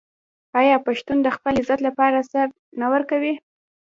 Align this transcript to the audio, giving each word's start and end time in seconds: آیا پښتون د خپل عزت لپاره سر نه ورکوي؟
آیا 0.59 0.75
پښتون 0.87 1.17
د 1.23 1.27
خپل 1.35 1.53
عزت 1.61 1.79
لپاره 1.87 2.27
سر 2.31 2.47
نه 2.79 2.87
ورکوي؟ 2.93 3.33